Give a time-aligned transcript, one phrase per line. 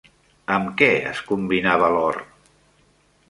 [0.53, 2.17] Amb què es combinava l'or?